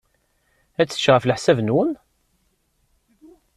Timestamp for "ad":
0.81-0.87